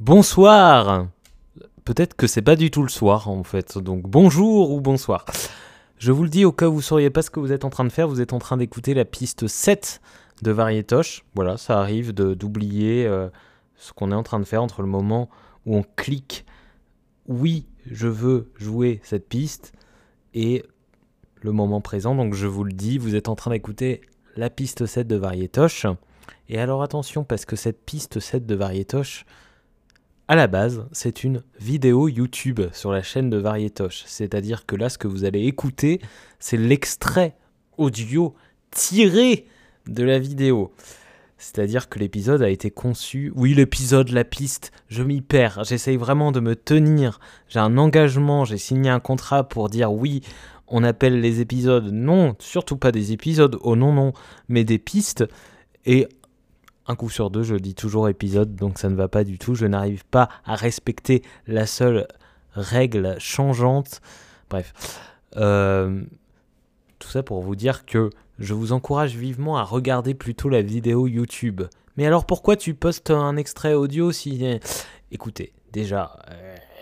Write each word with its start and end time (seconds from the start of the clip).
Bonsoir 0.00 1.08
Peut-être 1.84 2.14
que 2.14 2.28
c'est 2.28 2.40
pas 2.40 2.54
du 2.54 2.70
tout 2.70 2.84
le 2.84 2.88
soir 2.88 3.28
en 3.28 3.42
fait, 3.42 3.78
donc 3.78 4.02
bonjour 4.02 4.70
ou 4.70 4.80
bonsoir. 4.80 5.24
Je 5.98 6.12
vous 6.12 6.22
le 6.22 6.28
dis 6.28 6.44
au 6.44 6.52
cas 6.52 6.68
où 6.68 6.74
vous 6.74 6.82
sauriez 6.82 7.10
pas 7.10 7.22
ce 7.22 7.30
que 7.30 7.40
vous 7.40 7.50
êtes 7.50 7.64
en 7.64 7.70
train 7.70 7.82
de 7.82 7.88
faire, 7.90 8.06
vous 8.06 8.20
êtes 8.20 8.32
en 8.32 8.38
train 8.38 8.56
d'écouter 8.56 8.94
la 8.94 9.04
piste 9.04 9.48
7 9.48 10.00
de 10.42 10.52
Varietoche. 10.52 11.24
Voilà, 11.34 11.56
ça 11.56 11.80
arrive 11.80 12.12
d'oublier 12.12 13.06
euh, 13.06 13.28
ce 13.74 13.92
qu'on 13.92 14.12
est 14.12 14.14
en 14.14 14.22
train 14.22 14.38
de 14.38 14.44
faire 14.44 14.62
entre 14.62 14.82
le 14.82 14.88
moment 14.88 15.28
où 15.66 15.76
on 15.76 15.82
clique 15.96 16.46
oui, 17.26 17.66
je 17.84 18.06
veux 18.06 18.52
jouer 18.56 19.00
cette 19.02 19.28
piste 19.28 19.72
et 20.32 20.64
le 21.42 21.50
moment 21.50 21.80
présent. 21.80 22.14
Donc 22.14 22.34
je 22.34 22.46
vous 22.46 22.62
le 22.62 22.72
dis, 22.72 22.98
vous 22.98 23.16
êtes 23.16 23.28
en 23.28 23.34
train 23.34 23.50
d'écouter 23.50 24.02
la 24.36 24.48
piste 24.48 24.86
7 24.86 25.08
de 25.08 25.16
Varietoche. 25.16 25.86
Et 26.48 26.60
alors 26.60 26.84
attention, 26.84 27.24
parce 27.24 27.44
que 27.44 27.56
cette 27.56 27.84
piste 27.84 28.20
7 28.20 28.46
de 28.46 28.54
Varietoche, 28.54 29.26
à 30.28 30.36
la 30.36 30.46
base, 30.46 30.86
c'est 30.92 31.24
une 31.24 31.42
vidéo 31.58 32.06
YouTube 32.06 32.60
sur 32.72 32.92
la 32.92 33.02
chaîne 33.02 33.30
de 33.30 33.38
Varietoche. 33.38 34.04
C'est-à-dire 34.06 34.66
que 34.66 34.76
là, 34.76 34.90
ce 34.90 34.98
que 34.98 35.08
vous 35.08 35.24
allez 35.24 35.46
écouter, 35.46 36.02
c'est 36.38 36.58
l'extrait 36.58 37.34
audio 37.78 38.34
tiré 38.70 39.46
de 39.86 40.04
la 40.04 40.18
vidéo. 40.18 40.72
C'est-à-dire 41.38 41.88
que 41.88 41.98
l'épisode 41.98 42.42
a 42.42 42.50
été 42.50 42.70
conçu. 42.70 43.32
Oui, 43.36 43.54
l'épisode, 43.54 44.10
la 44.10 44.24
piste, 44.24 44.70
je 44.88 45.02
m'y 45.02 45.22
perds. 45.22 45.64
J'essaye 45.64 45.96
vraiment 45.96 46.30
de 46.30 46.40
me 46.40 46.54
tenir. 46.54 47.20
J'ai 47.48 47.60
un 47.60 47.78
engagement, 47.78 48.44
j'ai 48.44 48.58
signé 48.58 48.90
un 48.90 49.00
contrat 49.00 49.48
pour 49.48 49.70
dire 49.70 49.92
oui, 49.92 50.20
on 50.66 50.84
appelle 50.84 51.20
les 51.20 51.40
épisodes. 51.40 51.90
Non, 51.90 52.36
surtout 52.38 52.76
pas 52.76 52.92
des 52.92 53.12
épisodes. 53.12 53.56
Oh 53.62 53.76
non, 53.76 53.94
non, 53.94 54.12
mais 54.48 54.64
des 54.64 54.78
pistes. 54.78 55.24
Et 55.86 56.06
un 56.88 56.96
coup 56.96 57.10
sur 57.10 57.30
deux, 57.30 57.42
je 57.42 57.54
dis 57.54 57.74
toujours 57.74 58.08
épisode, 58.08 58.56
donc 58.56 58.78
ça 58.78 58.88
ne 58.88 58.96
va 58.96 59.08
pas 59.08 59.24
du 59.24 59.38
tout. 59.38 59.54
Je 59.54 59.66
n'arrive 59.66 60.04
pas 60.06 60.28
à 60.44 60.54
respecter 60.56 61.22
la 61.46 61.66
seule 61.66 62.08
règle 62.54 63.16
changeante. 63.18 64.00
Bref. 64.50 64.72
Euh, 65.36 66.02
tout 66.98 67.08
ça 67.08 67.22
pour 67.22 67.42
vous 67.42 67.54
dire 67.54 67.84
que 67.84 68.10
je 68.38 68.54
vous 68.54 68.72
encourage 68.72 69.14
vivement 69.14 69.58
à 69.58 69.62
regarder 69.62 70.14
plutôt 70.14 70.48
la 70.48 70.62
vidéo 70.62 71.06
YouTube. 71.06 71.62
Mais 71.96 72.06
alors 72.06 72.24
pourquoi 72.24 72.56
tu 72.56 72.74
postes 72.74 73.10
un 73.10 73.36
extrait 73.36 73.74
audio 73.74 74.10
si... 74.10 74.58
Écoutez, 75.10 75.52
déjà, 75.72 76.18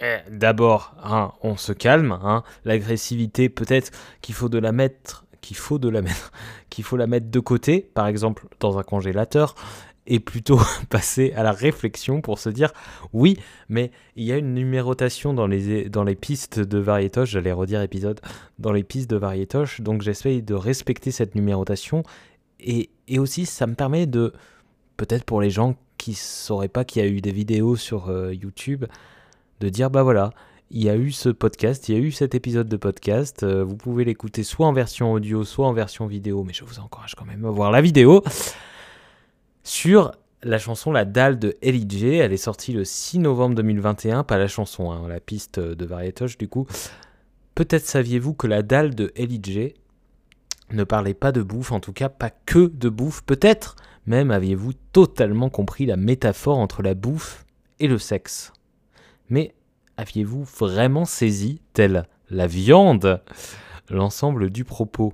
euh, 0.03 0.19
d'abord, 0.31 0.95
hein, 1.03 1.33
on 1.43 1.57
se 1.57 1.73
calme. 1.73 2.12
Hein. 2.23 2.45
L'agressivité, 2.65 3.49
peut-être 3.49 3.91
qu'il 4.21 4.34
faut 4.34 4.49
de 4.49 4.59
la 4.59 4.73
mettre 4.73 5.27
qu'il 5.47 5.57
faut 5.57 5.79
de 5.79 5.89
la 5.89 6.03
mettre, 6.03 6.33
qu'il 6.71 6.84
faut 6.84 6.97
la 6.97 7.07
mettre 7.07 7.31
de 7.31 7.41
côté, 7.41 7.81
par 7.95 8.07
exemple 8.07 8.47
dans 8.59 8.79
un 8.79 8.83
congélateur, 8.83 9.55
et 10.07 10.21
plutôt 10.21 10.59
passer 10.91 11.33
à 11.35 11.43
la 11.43 11.53
réflexion 11.53 12.21
pour 12.21 12.39
se 12.39 12.49
dire 12.49 12.73
oui, 13.12 13.39
mais 13.69 13.91
il 14.17 14.25
y 14.25 14.33
a 14.33 14.37
une 14.37 14.55
numérotation 14.55 15.35
dans 15.35 15.47
les, 15.47 15.89
dans 15.89 16.05
les 16.05 16.15
pistes 16.15 16.61
de 16.61 16.79
Varietoche, 16.79 17.31
j'allais 17.31 17.53
redire 17.53 17.83
épisode, 17.83 18.21
dans 18.59 18.73
les 18.73 18.84
pistes 18.84 19.11
de 19.11 19.17
Varietoche, 19.17 19.81
donc 19.81 20.03
j'essaye 20.03 20.43
de 20.43 20.55
respecter 20.55 21.11
cette 21.11 21.34
numérotation 21.34 22.03
et, 22.61 22.91
et, 23.09 23.19
aussi 23.19 23.45
ça 23.47 23.67
me 23.67 23.75
permet 23.75 24.07
de, 24.07 24.33
peut-être 24.97 25.25
pour 25.25 25.41
les 25.41 25.51
gens 25.51 25.77
qui 25.99 26.12
ne 26.12 26.17
sauraient 26.17 26.69
pas 26.69 26.84
qu'il 26.84 27.03
y 27.03 27.05
a 27.05 27.09
eu 27.09 27.21
des 27.21 27.33
vidéos 27.33 27.77
sur 27.77 28.09
euh, 28.09 28.33
YouTube, 28.33 28.87
de 29.61 29.69
dire 29.69 29.91
bah 29.91 30.03
voilà, 30.03 30.31
il 30.71 30.83
y 30.83 30.89
a 30.89 30.97
eu 30.97 31.12
ce 31.12 31.29
podcast, 31.29 31.89
il 31.89 31.95
y 31.95 31.99
a 31.99 32.01
eu 32.01 32.11
cet 32.11 32.34
épisode 32.34 32.69
de 32.69 32.77
podcast. 32.77 33.43
Euh, 33.43 33.65
vous 33.65 33.77
pouvez 33.77 34.05
l'écouter 34.05 34.43
soit 34.43 34.67
en 34.67 34.73
version 34.73 35.12
audio, 35.12 35.45
soit 35.45 35.67
en 35.67 35.73
version 35.73 36.07
vidéo, 36.07 36.45
mais 36.45 36.53
je 36.53 36.65
vous 36.65 36.81
encourage 36.81 37.15
quand 37.15 37.25
même 37.25 37.45
à 37.45 37.51
voir 37.51 37.71
la 37.71 37.81
vidéo 37.81 38.23
sur 39.67 40.12
la 40.45 40.59
chanson 40.59 40.92
La 40.92 41.05
Dalle 41.05 41.41
de 41.41 41.56
L.I.J. 41.61 42.06
Elle 42.06 42.33
est 42.33 42.36
sortie 42.36 42.72
le 42.72 42.84
6 42.84 43.19
novembre 43.19 43.56
2021, 43.56 44.22
pas 44.22 44.39
la 44.39 44.47
chanson, 44.47 44.92
hein, 44.92 45.09
la 45.09 45.19
piste 45.19 45.59
de 45.59 45.84
Varietoche 45.84 46.39
du 46.39 46.47
coup. 46.48 46.69
Peut-être 47.56 47.84
saviez-vous 47.84 48.33
que 48.33 48.47
La 48.47 48.62
Dalle 48.62 48.94
de 48.94 49.12
L.I.J. 49.17 49.75
ne 50.71 50.84
parlait 50.84 51.15
pas 51.15 51.32
de 51.32 51.43
bouffe, 51.43 51.72
en 51.72 51.81
tout 51.81 51.93
cas 51.93 52.09
pas 52.09 52.31
que 52.31 52.69
de 52.69 52.88
bouffe. 52.88 53.22
Peut-être 53.25 53.75
même 54.06 54.31
aviez-vous 54.31 54.72
totalement 54.93 55.50
compris 55.50 55.84
la 55.84 55.97
métaphore 55.97 56.59
entre 56.59 56.82
la 56.82 56.94
bouffe 56.94 57.44
et 57.81 57.88
le 57.88 57.99
sexe. 57.99 58.53
Mais 59.31 59.53
aviez-vous 59.97 60.44
vraiment 60.44 61.05
saisi, 61.05 61.60
telle 61.72 62.06
la 62.31 62.47
viande, 62.47 63.21
l'ensemble 63.91 64.50
du 64.50 64.65
propos? 64.65 65.12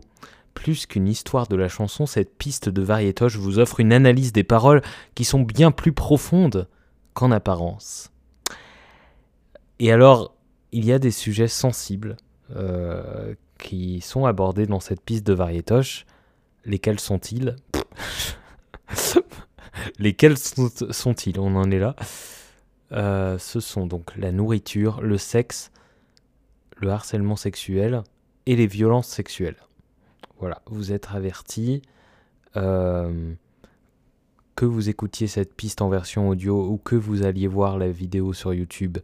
Plus 0.55 0.87
qu'une 0.87 1.09
histoire 1.09 1.49
de 1.49 1.57
la 1.57 1.69
chanson, 1.69 2.07
cette 2.07 2.37
piste 2.37 2.69
de 2.69 2.83
variétoche 2.83 3.37
vous 3.37 3.59
offre 3.59 3.81
une 3.81 3.93
analyse 3.93 4.33
des 4.33 4.45
paroles 4.45 4.83
qui 5.15 5.25
sont 5.25 5.41
bien 5.41 5.71
plus 5.71 5.93
profondes 5.93 6.69
qu'en 7.15 7.31
apparence. 7.31 8.11
Et 9.79 9.93
alors, 9.93 10.35
il 10.73 10.85
y 10.85 10.93
a 10.93 10.99
des 10.99 11.11
sujets 11.11 11.49
sensibles 11.49 12.17
euh, 12.55 13.35
qui 13.59 14.01
sont 14.01 14.27
abordés 14.27 14.67
dans 14.67 14.81
cette 14.81 15.01
piste 15.01 15.27
de 15.27 15.33
variétoche. 15.33 16.07
Lesquels 16.65 17.01
sont-ils? 17.01 17.57
Lesquels 19.99 20.37
sont-ils? 20.39 21.41
On 21.41 21.57
en 21.57 21.71
est 21.71 21.79
là. 21.79 21.97
Euh, 22.93 23.39
ce 23.39 23.61
sont 23.61 23.87
donc 23.87 24.17
la 24.17 24.33
nourriture, 24.33 25.01
le 25.01 25.19
sexe, 25.19 25.71
le 26.77 26.91
harcèlement 26.91 27.37
sexuel 27.37 28.03
et 28.47 28.57
les 28.57 28.67
violences 28.67 29.09
sexuelles. 29.09 29.57
Voilà, 30.43 30.61
vous 30.67 30.91
êtes 30.91 31.07
averti. 31.15 31.83
Euh, 32.57 33.33
que 34.57 34.65
vous 34.65 34.89
écoutiez 34.89 35.29
cette 35.29 35.55
piste 35.55 35.81
en 35.81 35.89
version 35.89 36.29
audio 36.29 36.67
ou 36.67 36.79
que 36.79 36.97
vous 36.97 37.23
alliez 37.23 37.47
voir 37.47 37.79
la 37.79 37.89
vidéo 37.89 38.33
sur 38.33 38.53
YouTube, 38.53 38.99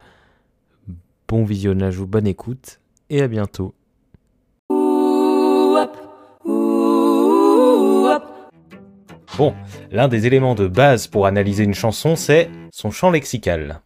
bon 1.29 1.45
visionnage 1.45 2.01
ou 2.01 2.09
bonne 2.09 2.27
écoute 2.27 2.81
et 3.09 3.23
à 3.23 3.29
bientôt. 3.29 3.73
Bon, 9.37 9.55
l'un 9.93 10.09
des 10.09 10.27
éléments 10.27 10.57
de 10.57 10.67
base 10.67 11.07
pour 11.07 11.27
analyser 11.27 11.63
une 11.63 11.75
chanson, 11.75 12.17
c'est 12.17 12.51
son 12.73 12.91
champ 12.91 13.13
lexical. 13.13 13.81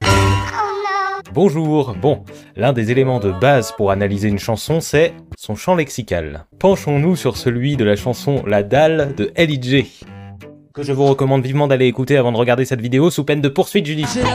Bonjour, 1.35 1.95
bon, 1.95 2.25
l'un 2.57 2.75
des 2.75 2.91
éléments 2.91 3.19
de 3.19 3.31
base 3.33 3.73
pour 3.73 3.91
analyser 3.91 4.29
une 4.29 4.39
chanson, 4.39 4.81
c'est 4.81 5.15
son 5.39 5.55
champ 5.55 5.75
lexical. 5.75 6.45
Penchons-nous 6.59 7.17
sur 7.17 7.39
celui 7.39 7.79
de 7.79 7.85
la 7.85 7.97
chanson 7.97 8.43
La 8.47 8.63
Dalle 8.63 9.15
de 9.17 9.33
L.I.J. 9.35 10.01
Que 10.75 10.83
je 10.83 10.93
vous 10.93 11.07
recommande 11.07 11.43
vivement 11.43 11.69
d'aller 11.69 11.87
écouter 11.87 12.19
avant 12.19 12.33
de 12.33 12.37
regarder 12.37 12.67
cette 12.67 12.83
vidéo 12.83 13.11
sous 13.11 13.25
peine 13.25 13.41
de 13.41 13.49
poursuite 13.49 13.87
judiciaire. 13.87 14.27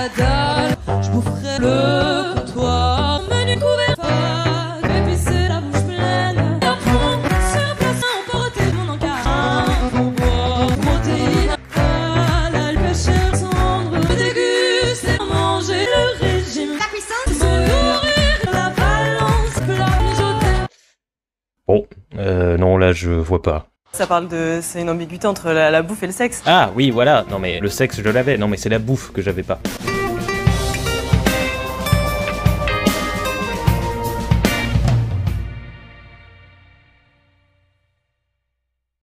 Vois 23.28 23.42
pas. 23.42 23.68
Ça 23.94 24.06
parle 24.08 24.28
de. 24.28 24.60
C'est 24.62 24.82
une 24.82 24.90
ambiguïté 24.90 25.28
entre 25.28 25.52
la, 25.52 25.72
la 25.72 25.82
bouffe 25.82 26.04
et 26.04 26.08
le 26.08 26.12
sexe. 26.14 26.44
Ah 26.46 26.72
oui, 26.76 26.92
voilà. 26.92 27.26
Non, 27.30 27.40
mais 27.40 27.60
le 27.60 27.70
sexe, 27.70 28.02
je 28.04 28.10
l'avais. 28.10 28.38
Non, 28.38 28.48
mais 28.48 28.58
c'est 28.58 28.70
la 28.70 28.80
bouffe 28.80 29.12
que 29.12 29.22
j'avais 29.22 29.44
pas. 29.44 29.60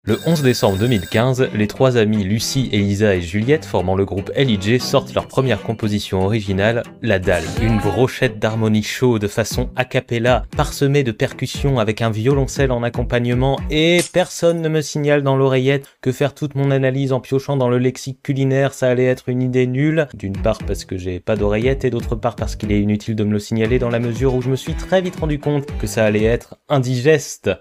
Le 0.09 0.17
11 0.25 0.41
décembre 0.41 0.79
2015, 0.79 1.49
les 1.53 1.67
trois 1.67 1.95
amies 1.95 2.23
Lucie, 2.23 2.67
Elisa 2.71 3.13
et 3.13 3.21
Juliette, 3.21 3.63
formant 3.63 3.95
le 3.95 4.05
groupe 4.05 4.31
L.I.J., 4.33 4.79
sortent 4.79 5.13
leur 5.13 5.27
première 5.27 5.61
composition 5.61 6.25
originale, 6.25 6.81
La 7.03 7.19
Dalle. 7.19 7.43
Une 7.61 7.77
brochette 7.77 8.39
d'harmonie 8.39 8.81
chaude 8.81 9.27
façon 9.27 9.69
a 9.75 9.85
cappella, 9.85 10.47
parsemée 10.57 11.03
de 11.03 11.11
percussions 11.11 11.77
avec 11.77 12.01
un 12.01 12.09
violoncelle 12.09 12.71
en 12.71 12.81
accompagnement, 12.81 13.59
et 13.69 13.99
personne 14.11 14.63
ne 14.63 14.69
me 14.69 14.81
signale 14.81 15.21
dans 15.21 15.37
l'oreillette 15.37 15.85
que 16.01 16.11
faire 16.11 16.33
toute 16.33 16.55
mon 16.55 16.71
analyse 16.71 17.13
en 17.13 17.19
piochant 17.19 17.55
dans 17.55 17.69
le 17.69 17.77
lexique 17.77 18.23
culinaire, 18.23 18.73
ça 18.73 18.89
allait 18.89 19.05
être 19.05 19.29
une 19.29 19.43
idée 19.43 19.67
nulle. 19.67 20.07
D'une 20.15 20.41
part 20.41 20.57
parce 20.65 20.85
que 20.85 20.97
j'ai 20.97 21.19
pas 21.19 21.35
d'oreillette, 21.35 21.85
et 21.85 21.91
d'autre 21.91 22.15
part 22.15 22.35
parce 22.35 22.55
qu'il 22.55 22.71
est 22.71 22.81
inutile 22.81 23.15
de 23.15 23.25
me 23.25 23.33
le 23.33 23.39
signaler 23.39 23.77
dans 23.77 23.89
la 23.89 23.99
mesure 23.99 24.33
où 24.33 24.41
je 24.41 24.49
me 24.49 24.55
suis 24.55 24.73
très 24.73 25.01
vite 25.01 25.19
rendu 25.19 25.37
compte 25.37 25.67
que 25.77 25.85
ça 25.85 26.03
allait 26.03 26.23
être 26.23 26.57
indigeste. 26.67 27.51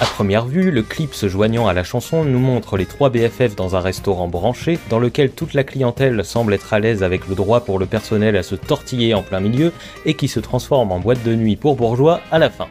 À 0.00 0.06
première 0.06 0.46
vue, 0.46 0.70
le 0.70 0.82
clip 0.82 1.14
se 1.14 1.28
joignant 1.28 1.66
à 1.66 1.72
la 1.72 1.82
chanson 1.82 2.24
nous 2.24 2.38
montre 2.38 2.76
les 2.76 2.86
trois 2.86 3.10
BFF 3.10 3.56
dans 3.56 3.76
un 3.76 3.80
restaurant 3.80 4.28
branché, 4.28 4.78
dans 4.90 4.98
lequel 4.98 5.30
toute 5.30 5.54
la 5.54 5.64
clientèle 5.64 6.24
semble 6.24 6.54
être 6.54 6.72
à 6.72 6.78
l'aise 6.78 7.02
avec 7.02 7.26
le 7.28 7.34
droit 7.34 7.60
pour 7.60 7.78
le 7.78 7.86
personnel 7.86 8.36
à 8.36 8.42
se 8.42 8.54
tortiller 8.54 9.14
en 9.14 9.22
plein 9.22 9.40
milieu, 9.40 9.72
et 10.06 10.14
qui 10.14 10.28
se 10.28 10.40
transforme 10.40 10.92
en 10.92 11.00
boîte 11.00 11.22
de 11.24 11.34
nuit 11.34 11.56
pour 11.56 11.76
bourgeois 11.76 12.20
à 12.30 12.38
la 12.38 12.50
fin. 12.50 12.68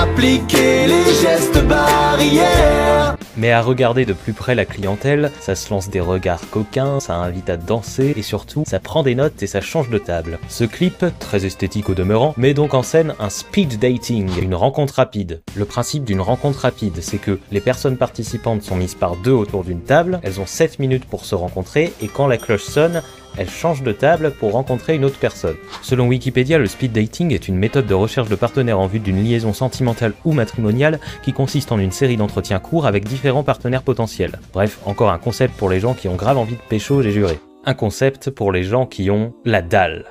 Appliquer 0.00 0.86
les 0.86 1.04
gestes 1.20 1.62
barrières 1.66 3.16
Mais 3.36 3.52
à 3.52 3.60
regarder 3.60 4.06
de 4.06 4.14
plus 4.14 4.32
près 4.32 4.54
la 4.54 4.64
clientèle, 4.64 5.30
ça 5.40 5.54
se 5.54 5.68
lance 5.70 5.90
des 5.90 6.00
regards 6.00 6.48
coquins, 6.50 7.00
ça 7.00 7.16
invite 7.16 7.50
à 7.50 7.58
danser 7.58 8.14
et 8.16 8.22
surtout 8.22 8.64
ça 8.66 8.80
prend 8.80 9.02
des 9.02 9.14
notes 9.14 9.42
et 9.42 9.46
ça 9.46 9.60
change 9.60 9.90
de 9.90 9.98
table. 9.98 10.38
Ce 10.48 10.64
clip, 10.64 11.04
très 11.18 11.44
esthétique 11.44 11.90
au 11.90 11.94
demeurant, 11.94 12.34
met 12.38 12.54
donc 12.54 12.72
en 12.72 12.82
scène 12.82 13.14
un 13.18 13.28
speed 13.28 13.78
dating, 13.78 14.30
une 14.40 14.54
rencontre 14.54 14.94
rapide. 14.94 15.42
Le 15.54 15.66
principe 15.66 16.04
d'une 16.04 16.22
rencontre 16.22 16.60
rapide, 16.60 16.98
c'est 17.02 17.18
que 17.18 17.38
les 17.52 17.60
personnes 17.60 17.98
participantes 17.98 18.62
sont 18.62 18.76
mises 18.76 18.94
par 18.94 19.16
deux 19.16 19.32
autour 19.32 19.64
d'une 19.64 19.82
table, 19.82 20.20
elles 20.22 20.40
ont 20.40 20.46
7 20.46 20.78
minutes 20.78 21.04
pour 21.04 21.26
se 21.26 21.34
rencontrer 21.34 21.92
et 22.00 22.08
quand 22.08 22.26
la 22.26 22.38
cloche 22.38 22.64
sonne, 22.64 23.02
elle 23.36 23.48
change 23.48 23.82
de 23.82 23.92
table 23.92 24.32
pour 24.38 24.52
rencontrer 24.52 24.94
une 24.94 25.04
autre 25.04 25.18
personne. 25.18 25.56
Selon 25.82 26.08
Wikipédia, 26.08 26.58
le 26.58 26.66
speed 26.66 26.92
dating 26.92 27.32
est 27.32 27.48
une 27.48 27.56
méthode 27.56 27.86
de 27.86 27.94
recherche 27.94 28.28
de 28.28 28.36
partenaires 28.36 28.80
en 28.80 28.86
vue 28.86 29.00
d'une 29.00 29.22
liaison 29.22 29.52
sentimentale 29.52 30.12
ou 30.24 30.32
matrimoniale 30.32 31.00
qui 31.22 31.32
consiste 31.32 31.72
en 31.72 31.78
une 31.78 31.92
série 31.92 32.16
d'entretiens 32.16 32.58
courts 32.58 32.86
avec 32.86 33.04
différents 33.04 33.44
partenaires 33.44 33.82
potentiels. 33.82 34.38
Bref, 34.52 34.78
encore 34.86 35.10
un 35.10 35.18
concept 35.18 35.56
pour 35.56 35.70
les 35.70 35.80
gens 35.80 35.94
qui 35.94 36.08
ont 36.08 36.16
grave 36.16 36.38
envie 36.38 36.56
de 36.56 36.60
pécho, 36.68 37.02
j'ai 37.02 37.12
juré. 37.12 37.38
Un 37.64 37.74
concept 37.74 38.30
pour 38.30 38.52
les 38.52 38.62
gens 38.62 38.86
qui 38.86 39.10
ont 39.10 39.34
la 39.44 39.62
dalle. 39.62 40.06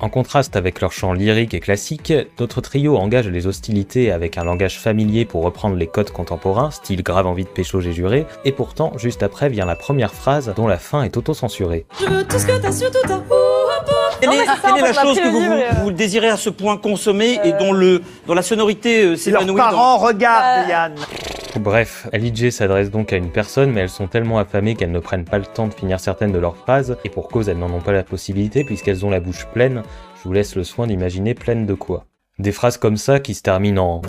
En 0.00 0.08
contraste 0.10 0.54
avec 0.54 0.80
leur 0.80 0.92
chant 0.92 1.12
lyrique 1.12 1.54
et 1.54 1.60
classique, 1.60 2.12
notre 2.38 2.60
trio 2.60 2.96
engage 2.96 3.26
les 3.28 3.48
hostilités 3.48 4.12
avec 4.12 4.38
un 4.38 4.44
langage 4.44 4.78
familier 4.78 5.24
pour 5.24 5.42
reprendre 5.42 5.74
les 5.74 5.88
codes 5.88 6.12
contemporains, 6.12 6.70
style 6.70 7.02
grave 7.02 7.26
envie 7.26 7.42
de 7.44 7.48
pécho 7.48 7.80
j'ai 7.80 7.92
juré, 7.92 8.24
et 8.44 8.52
pourtant, 8.52 8.92
juste 8.96 9.24
après 9.24 9.48
vient 9.48 9.66
la 9.66 9.74
première 9.74 10.14
phrase 10.14 10.52
dont 10.56 10.68
la 10.68 10.78
fin 10.78 11.02
est 11.02 11.16
auto-censurée. 11.16 11.84
Je 12.00 12.06
veux 12.06 12.24
tout 12.24 12.38
ce 12.38 12.46
que 12.46 12.56
t'as 12.62 12.70
sur 12.70 12.90
tout 12.92 13.08
ta 13.08 13.20
Quelle 14.20 14.30
est, 14.34 14.46
ça, 14.46 14.54
quelle 14.64 14.84
est 14.84 14.92
la 14.92 15.02
chose 15.02 15.18
que 15.18 15.28
vous, 15.28 15.42
euh, 15.52 15.82
vous 15.82 15.90
désirez 15.90 16.28
à 16.28 16.36
ce 16.36 16.50
point 16.50 16.76
consommer 16.76 17.40
et 17.42 17.52
dont, 17.52 17.72
le, 17.72 18.00
dont 18.28 18.34
la 18.34 18.42
sonorité 18.42 19.02
euh, 19.02 19.08
Leurs 19.10 19.18
s'évanouit 19.18 19.46
dans- 19.48 19.56
parents 19.56 19.98
regardent, 19.98 20.66
Euh, 20.66 20.70
Yann. 20.70 20.94
Bref, 21.56 22.08
LIJ 22.12 22.50
s'adresse 22.50 22.90
donc 22.90 23.12
à 23.12 23.16
une 23.16 23.30
personne, 23.30 23.72
mais 23.72 23.80
elles 23.80 23.88
sont 23.88 24.06
tellement 24.06 24.38
affamées 24.38 24.74
qu'elles 24.74 24.92
ne 24.92 25.00
prennent 25.00 25.24
pas 25.24 25.38
le 25.38 25.46
temps 25.46 25.66
de 25.66 25.74
finir 25.74 25.98
certaines 25.98 26.32
de 26.32 26.38
leurs 26.38 26.56
phrases, 26.56 26.96
et 27.04 27.08
pour 27.08 27.28
cause 27.28 27.48
elles 27.48 27.58
n'en 27.58 27.72
ont 27.72 27.80
pas 27.80 27.92
la 27.92 28.02
possibilité 28.02 28.64
puisqu'elles 28.64 29.04
ont 29.04 29.10
la 29.10 29.20
bouche 29.20 29.46
pleine, 29.46 29.82
je 30.16 30.22
vous 30.24 30.32
laisse 30.32 30.54
le 30.54 30.64
soin 30.64 30.86
d'imaginer 30.86 31.34
pleine 31.34 31.66
de 31.66 31.74
quoi. 31.74 32.04
Des 32.38 32.52
phrases 32.52 32.76
comme 32.76 32.96
ça 32.96 33.18
qui 33.18 33.34
se 33.34 33.42
terminent 33.42 33.84
en 33.84 34.02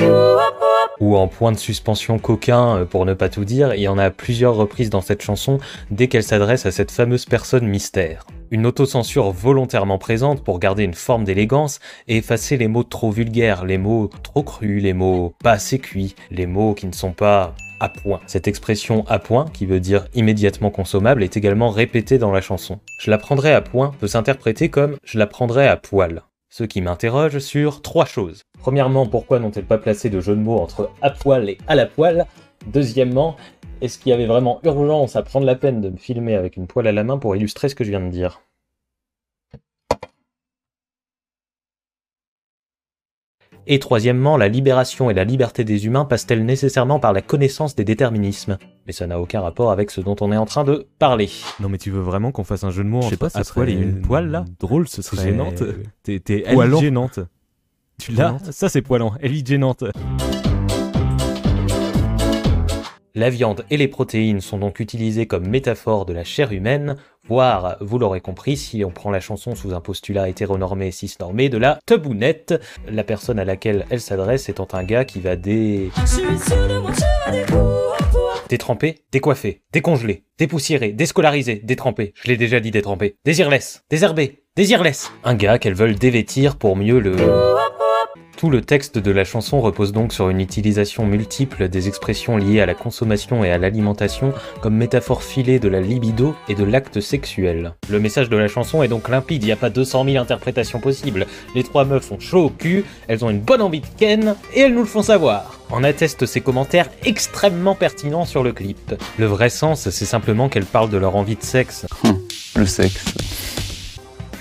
ou 1.00 1.16
en 1.16 1.28
point 1.28 1.52
de 1.52 1.58
suspension 1.58 2.20
coquin 2.20 2.80
euh, 2.80 2.86
pour 2.86 3.06
ne 3.06 3.14
pas 3.14 3.30
tout 3.30 3.46
dire, 3.46 3.74
il 3.74 3.82
y 3.82 3.88
en 3.88 3.98
a 3.98 4.12
plusieurs 4.12 4.56
reprises 4.56 4.90
dans 4.90 5.02
cette 5.02 5.22
chanson 5.22 5.58
dès 5.92 6.08
qu'elle 6.08 6.24
s'adresse 6.24 6.66
à 6.66 6.72
cette 6.72 6.92
fameuse 6.92 7.26
personne 7.26 7.66
mystère. 7.66 8.26
Une 8.52 8.66
autocensure 8.66 9.30
volontairement 9.30 10.00
présente 10.00 10.44
pour 10.44 10.58
garder 10.58 10.84
une 10.84 10.96
forme 10.96 11.24
d'élégance 11.24 11.80
et 12.08 12.18
effacer 12.18 12.58
les 12.58 12.68
mots 12.68 12.84
trop 12.84 13.12
vulgaires, 13.12 13.64
les 13.64 13.78
mots 13.78 14.10
trop 14.24 14.42
crus, 14.42 14.82
les 14.82 14.94
mots 14.94 15.36
pas 15.44 15.52
assez 15.52 15.78
cuits, 15.78 16.16
les 16.32 16.48
mots 16.48 16.74
qui 16.74 16.88
ne 16.88 16.92
sont 16.92 17.12
pas 17.12 17.54
à 17.80 17.90
point. 17.90 18.20
Cette 18.26 18.48
expression 18.48 19.06
à 19.08 19.20
point, 19.20 19.46
qui 19.54 19.68
veut 19.68 19.80
dire 19.80 20.08
immédiatement 20.16 20.72
consommable, 20.72 21.22
est 21.22 21.38
également 21.38 21.70
répétée 21.70 22.18
dans 22.18 22.32
la 22.32 22.42
chanson. 22.42 22.80
Je 23.00 23.12
la 23.12 23.20
prendrai 23.20 23.54
à 23.54 23.62
point 23.62 23.94
peut 24.00 24.08
s'interpréter 24.08 24.70
comme 24.70 24.98
je 25.04 25.20
la 25.20 25.28
prendrai 25.28 25.68
à 25.68 25.78
poil. 25.78 26.24
Ce 26.50 26.64
qui 26.64 26.82
m'interroge 26.82 27.38
sur 27.38 27.84
trois 27.84 28.06
choses. 28.06 28.42
Premièrement, 28.60 29.06
pourquoi 29.06 29.38
n'ont-elles 29.38 29.66
pas 29.66 29.78
placé 29.78 30.10
de 30.10 30.22
jeu 30.22 30.36
de 30.36 30.42
mots 30.42 30.60
entre 30.60 30.90
à 31.04 31.12
poil 31.12 31.48
et 31.50 31.60
à 31.68 31.76
la 31.76 31.86
poil? 31.86 32.26
Deuxièmement, 32.66 33.38
est-ce 33.82 33.98
qu'il 34.00 34.10
y 34.10 34.14
avait 34.14 34.26
vraiment 34.26 34.60
urgence 34.64 35.16
à 35.16 35.24
prendre 35.24 35.46
la 35.46 35.56
peine 35.56 35.82
de 35.82 35.90
me 35.90 35.98
filmer 35.98 36.36
avec 36.36 36.58
une 36.58 36.68
poêle 36.68 36.88
à 36.88 36.92
la 36.92 37.04
main 37.04 37.18
pour 37.18 37.36
illustrer 37.36 37.70
ce 37.70 37.76
que 37.76 37.84
je 37.84 37.90
viens 37.90 38.02
de 38.02 38.10
dire? 38.10 38.42
Et 43.68 43.78
troisièmement, 43.78 44.36
la 44.36 44.48
libération 44.48 45.12
et 45.12 45.14
la 45.14 45.24
liberté 45.24 45.64
des 45.64 45.86
humains 45.86 46.06
passent-elles 46.06 46.44
nécessairement 46.44 47.00
par 47.00 47.14
la 47.14 47.22
connaissance 47.22 47.76
des 47.76 47.84
déterminismes? 47.84 48.58
Mais 48.88 48.94
ça 48.94 49.06
n'a 49.06 49.20
aucun 49.20 49.42
rapport 49.42 49.72
avec 49.72 49.92
ce 49.92 50.02
dont 50.02 50.16
on 50.22 50.32
est 50.32 50.38
en 50.38 50.46
train 50.46 50.64
de 50.64 50.88
parler. 50.98 51.30
Non 51.60 51.70
mais 51.70 51.78
tu 51.78 51.92
veux 51.92 52.02
vraiment 52.02 52.32
qu'on 52.32 52.44
fasse 52.44 52.64
un 52.64 52.72
jeu 52.72 52.84
de 52.84 52.90
mots 52.90 53.02
Je 53.04 53.10
sais 53.10 53.14
entre 53.24 53.32
pas, 53.32 53.40
à 53.40 53.44
poil 53.44 53.70
et 53.70 53.74
une 53.74 54.02
poêle 54.02 54.28
là? 54.30 54.46
drôle, 54.60 54.88
ce 54.88 55.02
C'est 55.04 55.16
serait 55.16 55.30
gênante. 55.30 55.62
T'es 56.04 56.20
gênante. 56.80 57.20
Tu 58.00 58.12
l'as? 58.14 58.28
Gênante. 58.30 58.52
Ça 58.52 58.70
c'est 58.70 58.82
poilant. 58.82 59.14
Elle 59.22 59.36
est 59.36 59.46
gênante. 59.46 59.84
La 63.16 63.32
viande 63.32 63.66
et 63.72 63.78
les 63.78 63.88
protéines 63.88 64.40
sont 64.40 64.60
donc 64.60 64.80
utilisées 64.80 65.26
comme 65.26 65.48
métaphore 65.48 66.06
de 66.06 66.14
la 66.14 66.24
chair 66.24 66.52
humaine, 66.52 66.96
voire, 67.28 67.78
vous 67.82 67.98
l'aurez 67.98 68.22
compris, 68.22 68.56
si 68.56 68.86
on 68.86 68.92
prend 68.92 69.10
la 69.10 69.20
chanson 69.20 69.56
sous 69.56 69.74
un 69.74 69.82
postulat 69.82 70.30
hétéronormé 70.30 70.92
cisnormé, 70.92 71.50
de 71.50 71.58
la 71.58 71.80
tebounette, 71.88 72.62
la 72.88 73.04
personne 73.04 73.40
à 73.40 73.46
laquelle 73.46 73.88
elle 73.90 74.00
s'adresse 74.00 74.48
étant 74.48 74.68
un 74.74 74.84
gars 74.84 75.06
qui 75.06 75.20
va 75.20 75.36
dé... 75.36 75.90
Je 76.02 76.06
suis 76.06 76.40
sûr 76.40 76.68
de 76.68 76.78
moi, 76.78 76.92
je 76.94 77.32
vais 77.32 77.40
découvrir. 77.40 78.44
détremper, 78.48 79.00
décoiffer, 79.12 79.62
décongeler, 79.74 80.24
dépoussiérer, 80.38 80.92
déscolariser, 80.92 81.56
détremper, 81.56 82.14
je 82.22 82.28
l'ai 82.28 82.38
déjà 82.38 82.60
dit 82.60 82.72
détremper, 82.72 83.16
désirless, 83.26 83.84
désherber, 83.90 84.44
désirless. 84.56 85.12
Un 85.24 85.34
gars 85.34 85.58
qu'elles 85.58 85.74
veulent 85.74 85.96
dévêtir 85.96 86.58
pour 86.58 86.76
mieux 86.76 87.00
le... 87.00 87.16
Tout 88.38 88.50
le 88.50 88.62
texte 88.62 88.98
de 88.98 89.12
la 89.12 89.26
chanson 89.26 89.60
repose 89.60 89.92
donc 89.92 90.14
sur 90.14 90.30
une 90.30 90.40
utilisation 90.40 91.06
multiple 91.06 91.68
des 91.68 91.90
expressions 91.90 92.38
liées 92.38 92.62
à 92.62 92.66
la 92.66 92.74
consommation 92.74 93.44
et 93.44 93.52
à 93.52 93.58
l'alimentation 93.58 94.34
comme 94.62 94.76
métaphore 94.76 95.24
filée 95.24 95.60
de 95.60 95.68
la 95.68 95.82
libido 95.82 96.36
et 96.48 96.56
de 96.56 96.64
l'acte 96.64 97.02
sexuel. 97.02 97.74
Le 97.90 98.00
message 98.00 98.30
de 98.30 98.38
la 98.38 98.48
chanson 98.48 98.82
est 98.82 98.88
donc 98.88 99.10
limpide, 99.10 99.44
il 99.44 99.48
n'y 99.48 99.52
a 99.52 99.58
pas 99.58 99.70
200 99.70 100.06
000 100.06 100.18
interprétations 100.18 100.80
possibles. 100.80 101.28
Les 101.54 101.64
trois 101.64 101.84
meufs 101.84 102.12
ont 102.14 102.20
chaud 102.20 102.46
au 102.46 102.50
cul, 102.50 102.86
elles 103.10 103.26
ont 103.26 103.30
une 103.30 103.42
bonne 103.42 103.62
envie 103.62 103.82
de 103.82 103.88
ken, 103.98 104.36
et 104.54 104.62
elles 104.62 104.74
nous 104.74 104.80
le 104.80 104.86
font 104.86 105.04
savoir. 105.04 105.60
En 105.70 105.84
attestent 105.84 106.26
ces 106.26 106.40
commentaires 106.40 106.90
extrêmement 107.04 107.76
pertinents 107.76 108.26
sur 108.26 108.44
le 108.44 108.54
clip. 108.54 108.96
Le 109.18 109.26
vrai 109.26 109.50
sens, 109.50 109.90
c'est 109.90 110.06
simplement 110.06 110.48
qu'elles 110.48 110.66
parlent 110.66 110.90
de 110.90 110.98
leur 110.98 111.18
envie 111.18 111.36
de 111.36 111.44
sexe. 111.44 111.86
Le 112.56 112.66
sexe. 112.66 113.04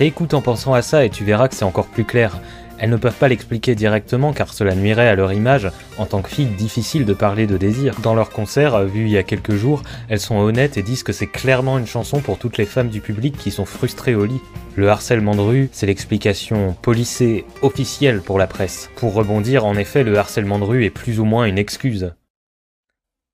Écoute 0.00 0.32
en 0.32 0.40
pensant 0.40 0.74
à 0.74 0.82
ça 0.82 1.04
et 1.04 1.10
tu 1.10 1.24
verras 1.24 1.48
que 1.48 1.56
c'est 1.56 1.64
encore 1.64 1.88
plus 1.88 2.04
clair. 2.04 2.40
Elles 2.78 2.90
ne 2.90 2.96
peuvent 2.96 3.14
pas 3.14 3.28
l'expliquer 3.28 3.74
directement 3.74 4.32
car 4.32 4.52
cela 4.52 4.74
nuirait 4.74 5.08
à 5.08 5.14
leur 5.14 5.32
image. 5.32 5.70
En 5.98 6.06
tant 6.06 6.22
que 6.22 6.30
filles, 6.30 6.46
difficile 6.46 7.04
de 7.04 7.12
parler 7.12 7.46
de 7.46 7.56
désir. 7.56 7.94
Dans 8.00 8.14
leur 8.14 8.30
concert, 8.30 8.74
euh, 8.74 8.84
vu 8.84 9.02
il 9.02 9.10
y 9.10 9.18
a 9.18 9.22
quelques 9.22 9.54
jours, 9.54 9.82
elles 10.08 10.20
sont 10.20 10.36
honnêtes 10.36 10.76
et 10.76 10.82
disent 10.82 11.02
que 11.02 11.12
c'est 11.12 11.26
clairement 11.26 11.78
une 11.78 11.86
chanson 11.86 12.20
pour 12.20 12.38
toutes 12.38 12.58
les 12.58 12.66
femmes 12.66 12.88
du 12.88 13.00
public 13.00 13.36
qui 13.36 13.50
sont 13.50 13.64
frustrées 13.64 14.14
au 14.14 14.24
lit. 14.24 14.40
Le 14.76 14.88
harcèlement 14.88 15.34
de 15.34 15.40
rue, 15.40 15.68
c'est 15.72 15.86
l'explication 15.86 16.76
policée 16.80 17.44
officielle 17.62 18.20
pour 18.20 18.38
la 18.38 18.46
presse. 18.46 18.90
Pour 18.96 19.14
rebondir, 19.14 19.64
en 19.64 19.76
effet, 19.76 20.04
le 20.04 20.16
harcèlement 20.16 20.58
de 20.58 20.64
rue 20.64 20.84
est 20.84 20.90
plus 20.90 21.18
ou 21.20 21.24
moins 21.24 21.46
une 21.46 21.58
excuse. 21.58 22.12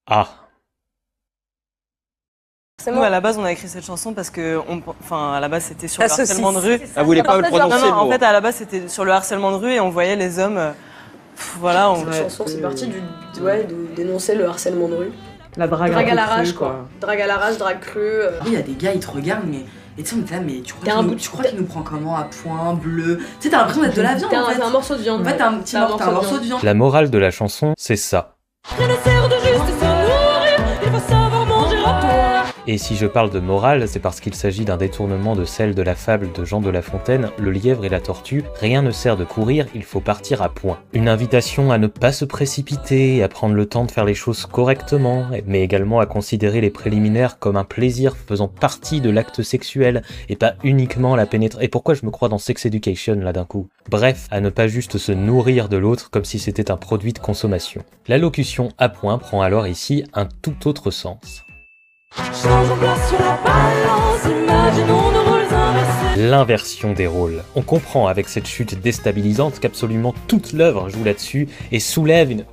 Ah. 0.07 0.44
Nous, 2.87 3.03
à 3.03 3.09
la 3.09 3.21
base, 3.21 3.39
on 3.39 3.45
a 3.45 3.53
écrit 3.53 3.69
cette 3.69 3.85
chanson 3.85 4.13
parce 4.13 4.29
que, 4.29 4.61
on, 4.69 4.83
enfin, 5.01 5.33
à 5.33 5.41
la 5.41 5.49
base, 5.49 5.65
c'était 5.65 5.89
sur 5.89 6.03
La 6.03 6.09
le 6.09 6.13
harcèlement 6.13 6.53
de 6.53 6.59
rue. 6.59 6.81
Ah, 6.97 7.01
vous 7.01 7.07
voulez 7.07 7.23
pas 7.23 7.37
le 7.37 7.43
Non, 7.43 7.49
prononcer 7.49 7.81
non, 7.81 7.87
le 7.87 7.93
en 7.93 8.11
fait, 8.11 8.23
à 8.23 8.33
la 8.33 8.41
base, 8.43 8.57
c'était 8.57 8.89
sur 8.89 9.05
le 9.07 9.13
harcèlement 9.13 9.53
de 9.53 9.57
rue 9.57 9.73
et 9.73 9.81
on 9.81 9.89
voyait 9.89 10.17
les 10.17 10.39
hommes. 10.39 10.59
euh, 10.59 10.73
pff, 11.35 11.57
voilà, 11.61 11.91
on. 11.91 12.05
Cette 12.13 12.25
chanson, 12.25 12.45
c'est 12.47 12.61
parti 12.61 12.89
du, 12.89 13.01
ouais, 13.41 13.65
de 13.65 13.95
dénoncer 13.97 14.35
le 14.35 14.47
harcèlement 14.47 14.89
de 14.89 14.97
rue. 14.97 15.13
La 15.57 15.67
drague, 15.67 15.93
Drague 15.93 16.11
à 16.11 16.15
l'arrache, 16.15 16.49
crue, 16.49 16.59
quoi. 16.59 16.89
Drague 17.01 17.21
à 17.23 17.27
l'arrache, 17.27 17.57
drague 17.57 17.81
crue. 17.81 18.01
euh. 18.03 18.33
Oui, 18.43 18.49
il 18.49 18.53
y 18.55 18.57
a 18.59 18.63
des 18.63 18.75
gars, 18.75 18.93
ils 18.93 19.01
te 19.01 19.11
regardent, 19.11 19.47
mais. 19.47 19.65
Et 19.97 20.03
tu 20.03 20.11
sais, 20.11 20.17
on 20.17 20.35
là, 20.35 20.41
mais 20.45 20.61
tu 20.61 20.75
crois 20.75 20.93
qu'il 20.93 21.07
nous, 21.07 21.15
tu 21.15 21.31
crois 21.31 21.45
qu'il 21.45 21.59
nous 21.59 21.65
prend 21.67 21.83
comment 21.83 22.17
À 22.17 22.25
point, 22.25 22.75
bleu? 22.75 23.19
Tu 23.19 23.45
sais, 23.45 23.51
t'as 23.51 23.59
l'impression 23.59 23.83
d'être 23.83 23.97
de 23.97 24.03
la 24.03 24.15
viande 24.17 24.31
T'as 24.33 24.43
en 24.43 24.47
un, 24.49 24.51
fait. 24.51 24.63
un 24.63 24.71
morceau 24.71 24.97
de 24.97 25.01
viande. 25.03 25.21
En 25.21 25.25
fait, 25.25 25.37
t'as 25.37 25.49
un 25.49 25.55
petit 25.59 25.77
morceau, 25.77 26.39
de 26.39 26.45
viande. 26.45 26.63
La 26.65 26.75
morale 26.75 27.09
de 27.09 27.19
la 27.19 27.31
chanson, 27.31 27.73
c'est 27.79 27.97
ça. 27.97 28.35
Rien 28.77 28.89
ne 28.89 28.95
sert 28.95 29.29
de 29.29 29.35
Et 32.67 32.79
si 32.79 32.97
je 32.97 33.07
parle 33.07 33.29
de 33.29 33.41
morale, 33.41 33.87
c'est 33.87 33.99
parce 33.99 34.21
qu'il 34.21 34.33
s'agit 34.33 34.65
d'un 34.65 34.79
détournement 34.79 35.37
de 35.37 35.45
celle 35.45 35.75
de 35.75 35.83
la 35.83 35.95
fable 35.95 36.33
de 36.33 36.47
Jean 36.47 36.63
de 36.63 36.71
La 36.71 36.81
Fontaine, 36.81 37.31
Le 37.39 37.51
lièvre 37.51 37.85
et 37.85 37.91
la 37.91 38.01
tortue. 38.01 38.43
Rien 38.59 38.81
ne 38.81 38.91
sert 38.91 39.19
de 39.19 39.25
courir, 39.25 39.67
il 39.75 39.83
faut 39.83 40.01
partir 40.01 40.41
à 40.41 40.49
point. 40.49 40.79
Une 40.95 41.11
invitation 41.11 41.73
à 41.73 41.77
ne 41.77 41.89
pas 41.89 42.11
se 42.11 42.25
précipiter, 42.25 43.23
à 43.23 43.29
prendre 43.29 43.55
le 43.55 43.67
temps 43.67 43.85
de 43.85 43.91
faire 43.91 44.07
les 44.07 44.15
choses 44.15 44.47
correctement, 44.47 45.27
mais 45.47 45.61
également 45.61 46.01
à 46.01 46.07
considérer 46.07 46.63
les 46.63 46.71
préliminaires 46.71 47.39
comme 47.39 47.57
un 47.57 47.65
plaisir 47.65 48.17
faisant 48.17 48.49
partie 48.49 49.03
de 49.03 49.11
l'acte 49.11 49.43
sexuel 49.43 50.03
et 50.31 50.37
pas 50.37 50.55
uniquement 50.65 51.17
la 51.17 51.27
pénétration. 51.27 51.63
Et 51.63 51.69
pourquoi 51.69 51.93
je 51.93 52.07
me 52.07 52.11
crois 52.11 52.31
dans 52.31 52.39
Sex 52.39 52.65
Education 52.65 53.17
là 53.17 53.35
d'un 53.35 53.45
coup? 53.45 53.69
Bref, 53.91 54.27
à 54.31 54.41
ne 54.41 54.49
pas 54.49 54.69
juste 54.69 54.97
se 54.97 55.13
nourrir 55.13 55.69
de 55.69 55.77
l'autre 55.77 56.09
comme 56.11 56.25
si 56.25 56.39
c'était 56.39 56.71
un 56.71 56.79
produit 56.79 57.13
de 57.13 57.19
consommation. 57.19 57.83
La 58.09 58.17
locution 58.17 58.71
à 58.79 58.89
point 58.89 59.19
prend 59.19 59.43
alors 59.43 59.67
ici 59.67 60.05
un 60.15 60.27
tout 60.41 60.67
autre 60.67 60.91
sens. 60.91 61.44
L'inversion 66.17 66.93
des 66.93 67.07
rôles. 67.07 67.43
On 67.55 67.63
comprend 67.63 68.07
avec 68.07 68.29
cette 68.29 68.47
chute 68.47 68.81
déstabilisante 68.81 69.61
qu'absolument 69.61 70.15
toute 70.29 70.53
l'œuvre 70.53 70.89
joue 70.89 71.05
là-dessus 71.05 71.49
et 71.73 71.81
soulève 71.81 72.31
une... 72.31 72.45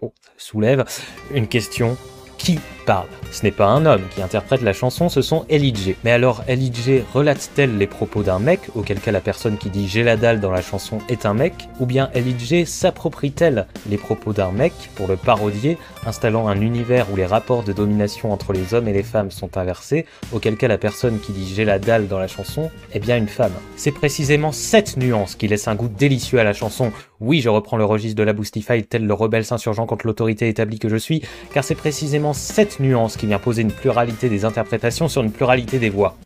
bon, 0.00 0.12
soulève 0.36 0.84
une 1.32 1.48
question. 1.48 1.96
Qui 2.38 2.58
parle. 2.84 3.06
Ce 3.30 3.42
n'est 3.42 3.50
pas 3.50 3.66
un 3.66 3.86
homme 3.86 4.02
qui 4.14 4.22
interprète 4.22 4.62
la 4.62 4.72
chanson, 4.72 5.08
ce 5.08 5.22
sont 5.22 5.46
L.I.J. 5.48 5.96
Mais 6.04 6.12
alors, 6.12 6.42
L.I.J. 6.46 7.02
relate-t-elle 7.14 7.78
les 7.78 7.86
propos 7.86 8.22
d'un 8.22 8.38
mec, 8.38 8.60
auquel 8.74 9.00
cas 9.00 9.12
la 9.12 9.20
personne 9.20 9.56
qui 9.56 9.70
dit 9.70 9.88
j'ai 9.88 10.02
la 10.02 10.16
dalle 10.16 10.40
dans 10.40 10.50
la 10.50 10.62
chanson 10.62 10.98
est 11.08 11.26
un 11.26 11.34
mec, 11.34 11.54
ou 11.80 11.86
bien 11.86 12.10
L.I.J. 12.14 12.66
s'approprie-t-elle 12.66 13.66
les 13.88 13.96
propos 13.96 14.32
d'un 14.32 14.52
mec 14.52 14.72
pour 14.94 15.08
le 15.08 15.16
parodier, 15.16 15.78
installant 16.06 16.48
un 16.48 16.60
univers 16.60 17.10
où 17.12 17.16
les 17.16 17.26
rapports 17.26 17.62
de 17.62 17.72
domination 17.72 18.32
entre 18.32 18.52
les 18.52 18.74
hommes 18.74 18.88
et 18.88 18.92
les 18.92 19.02
femmes 19.02 19.30
sont 19.30 19.56
inversés, 19.56 20.06
auquel 20.32 20.56
cas 20.56 20.68
la 20.68 20.78
personne 20.78 21.18
qui 21.20 21.32
dit 21.32 21.52
j'ai 21.54 21.64
la 21.64 21.78
dalle 21.78 22.08
dans 22.08 22.18
la 22.18 22.28
chanson 22.28 22.70
est 22.92 23.00
bien 23.00 23.16
une 23.16 23.28
femme. 23.28 23.52
C'est 23.76 23.92
précisément 23.92 24.52
cette 24.52 24.96
nuance 24.96 25.34
qui 25.34 25.48
laisse 25.48 25.68
un 25.68 25.74
goût 25.74 25.88
délicieux 25.88 26.38
à 26.38 26.44
la 26.44 26.52
chanson. 26.52 26.92
Oui, 27.20 27.40
je 27.40 27.48
reprends 27.48 27.76
le 27.76 27.84
registre 27.84 28.16
de 28.16 28.22
la 28.24 28.32
Boostify 28.32 28.82
tel 28.82 29.06
le 29.06 29.14
rebelle 29.14 29.44
s'insurgeant 29.44 29.86
contre 29.86 30.06
l'autorité 30.06 30.48
établie 30.48 30.78
que 30.78 30.88
je 30.88 30.96
suis, 30.96 31.22
car 31.54 31.62
c'est 31.62 31.74
précisément 31.74 32.32
cette 32.32 32.71
nuance 32.80 33.16
qui 33.16 33.26
vient 33.26 33.38
poser 33.38 33.62
une 33.62 33.72
pluralité 33.72 34.28
des 34.28 34.44
interprétations 34.44 35.08
sur 35.08 35.22
une 35.22 35.32
pluralité 35.32 35.78
des 35.78 35.90
voix. 35.90 36.16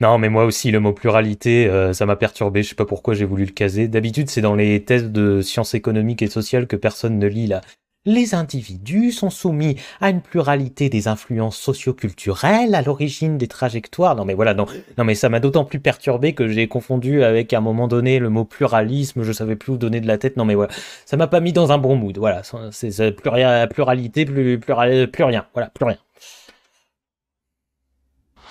Non, 0.00 0.16
mais 0.16 0.30
moi 0.30 0.44
aussi, 0.44 0.70
le 0.70 0.80
mot 0.80 0.94
pluralité, 0.94 1.66
euh, 1.66 1.92
ça 1.92 2.06
m'a 2.06 2.16
perturbé, 2.16 2.62
je 2.62 2.70
sais 2.70 2.74
pas 2.74 2.86
pourquoi 2.86 3.12
j'ai 3.12 3.26
voulu 3.26 3.44
le 3.44 3.52
caser. 3.52 3.86
D'habitude, 3.86 4.30
c'est 4.30 4.40
dans 4.40 4.54
les 4.54 4.82
thèses 4.82 5.10
de 5.10 5.42
sciences 5.42 5.74
économiques 5.74 6.22
et 6.22 6.28
sociales 6.28 6.66
que 6.66 6.76
personne 6.76 7.18
ne 7.18 7.26
lit 7.26 7.46
là. 7.46 7.60
Les 8.10 8.34
individus 8.34 9.12
sont 9.12 9.30
soumis 9.30 9.76
à 10.00 10.10
une 10.10 10.20
pluralité 10.20 10.88
des 10.88 11.06
influences 11.06 11.56
socioculturelles 11.56 12.74
à 12.74 12.82
l'origine 12.82 13.38
des 13.38 13.46
trajectoires. 13.46 14.16
Non 14.16 14.24
mais 14.24 14.34
voilà, 14.34 14.56
ça 15.14 15.28
m'a 15.28 15.38
d'autant 15.38 15.64
plus 15.64 15.78
perturbé 15.78 16.32
que 16.32 16.48
j'ai 16.48 16.66
confondu 16.66 17.22
avec 17.22 17.52
à 17.52 17.58
un 17.58 17.60
moment 17.60 17.86
donné 17.86 18.18
le 18.18 18.28
mot 18.28 18.44
pluralisme, 18.44 19.22
je 19.22 19.30
savais 19.30 19.54
plus 19.54 19.74
où 19.74 19.76
donner 19.76 20.00
de 20.00 20.08
la 20.08 20.18
tête. 20.18 20.36
Non 20.36 20.44
mais 20.44 20.56
voilà, 20.56 20.72
ça 21.06 21.16
m'a 21.16 21.28
pas 21.28 21.38
mis 21.38 21.52
dans 21.52 21.70
un 21.70 21.78
bon 21.78 21.94
mood. 21.94 22.18
Voilà, 22.18 22.42
c'est 22.72 23.12
plus 23.12 23.30
pluralité, 23.70 24.24
plus, 24.24 24.58
rien. 24.72 25.46
Voilà, 25.54 25.70
plus 25.70 25.84
rien. 25.84 25.98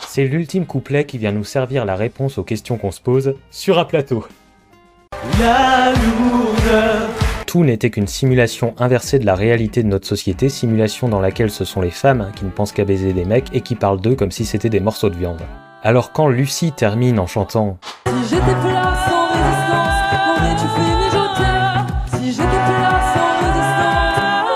C'est 0.08 0.26
l'ultime 0.26 0.66
couplet 0.66 1.04
qui 1.04 1.18
vient 1.18 1.34
nous 1.34 1.44
servir 1.44 1.84
la 1.84 1.98
réponse 1.98 2.38
aux 2.38 2.46
questions 2.46 2.78
qu'on 2.78 2.92
se 2.92 3.02
pose 3.02 3.36
sur 3.52 3.78
un 3.78 3.84
plateau. 3.84 4.26
La. 5.38 7.09
Tout 7.60 7.66
n'était 7.66 7.90
qu'une 7.90 8.08
simulation 8.08 8.74
inversée 8.78 9.20
de 9.20 9.26
la 9.26 9.36
réalité 9.36 9.84
de 9.84 9.90
notre 9.90 10.08
société, 10.08 10.48
simulation 10.48 11.10
dans 11.10 11.20
laquelle 11.20 11.52
ce 11.52 11.66
sont 11.66 11.82
les 11.82 11.90
femmes 11.90 12.32
qui 12.38 12.46
ne 12.46 12.52
pensent 12.52 12.72
qu'à 12.72 12.86
baiser 12.86 13.12
des 13.12 13.26
mecs 13.26 13.50
et 13.52 13.60
qui 13.60 13.76
parlent 13.76 14.00
d'eux 14.00 14.16
comme 14.16 14.32
si 14.32 14.46
c'était 14.46 14.70
des 14.70 14.80
morceaux 14.80 15.10
de 15.10 15.18
viande. 15.18 15.42
Alors 15.84 16.14
quand 16.14 16.30
Lucie 16.30 16.72
termine 16.72 17.20
en 17.20 17.28
chantant 17.28 17.78
Si 18.06 18.14
j'étais 18.30 18.46
plat 18.46 18.94
sans 19.10 19.28
résistance, 19.28 19.92
aurais-tu 20.38 20.68
fait 20.74 20.96
mijoter 21.04 21.52
Si 22.14 22.32
j'étais 22.32 22.48
plat 22.48 23.02
sans 23.14 23.30
résistance, 23.46 24.48